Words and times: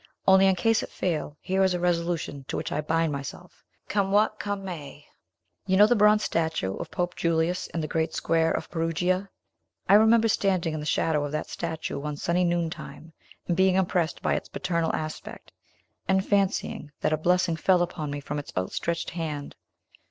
Only 0.27 0.47
in 0.47 0.55
case 0.55 0.81
it 0.81 0.89
fail, 0.89 1.37
here 1.41 1.63
is 1.63 1.75
a 1.75 1.79
resolution 1.79 2.43
to 2.47 2.57
which 2.57 2.71
I 2.71 2.81
bind 2.81 3.11
myself, 3.11 3.63
come 3.87 4.11
what 4.11 4.39
come 4.39 4.65
may! 4.65 5.05
You 5.67 5.77
know 5.77 5.85
the 5.85 5.95
bronze 5.95 6.23
statue 6.23 6.75
of 6.77 6.89
Pope 6.89 7.15
Julius 7.15 7.67
in 7.67 7.81
the 7.81 7.87
great 7.87 8.15
square 8.15 8.51
of 8.51 8.67
Perugia? 8.71 9.29
I 9.87 9.93
remember 9.93 10.27
standing 10.27 10.73
in 10.73 10.79
the 10.79 10.87
shadow 10.87 11.23
of 11.23 11.31
that 11.33 11.51
statue 11.51 11.99
one 11.99 12.17
sunny 12.17 12.43
noontime, 12.43 13.13
and 13.47 13.55
being 13.55 13.75
impressed 13.75 14.23
by 14.23 14.33
its 14.33 14.49
paternal 14.49 14.91
aspect, 14.95 15.51
and 16.07 16.25
fancying 16.25 16.91
that 17.01 17.13
a 17.13 17.15
blessing 17.17 17.55
fell 17.55 17.83
upon 17.83 18.09
me 18.09 18.21
from 18.21 18.39
its 18.39 18.51
outstretched 18.57 19.11
hand. 19.11 19.55